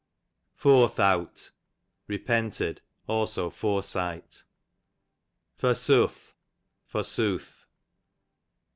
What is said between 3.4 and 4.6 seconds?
fore sight.